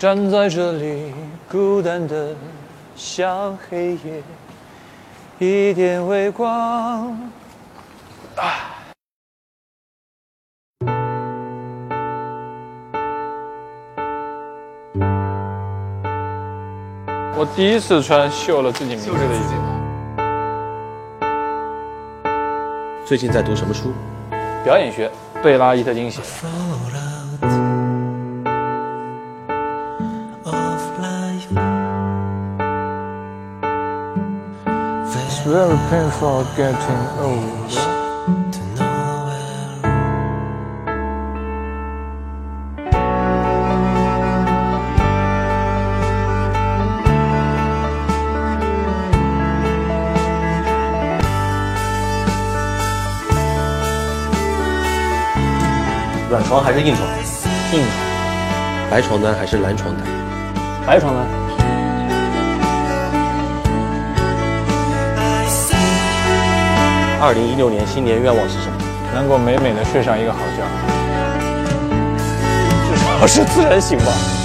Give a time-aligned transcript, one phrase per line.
[0.00, 1.12] 站在这里，
[1.46, 2.34] 孤单的
[2.96, 4.22] 像黑夜，
[5.38, 7.14] 一点微光。
[17.36, 19.60] 我第一次穿绣了自己名字的衣服。
[23.04, 23.92] 最近在读什么书？
[24.64, 25.10] 表演学，
[25.42, 27.09] 贝拉伊特金写的。
[35.12, 37.70] It's very painful getting old.
[38.52, 39.40] To nowhere.
[56.30, 57.08] 软床还是硬床？
[57.72, 57.82] 硬
[58.90, 60.06] 白床单还是蓝床单？
[60.86, 61.39] 白床单。
[67.22, 68.72] 二零一六年新年愿望是什么？
[69.14, 70.64] 能够美美的睡上一个好觉，
[72.88, 74.39] 至少是自然醒吧。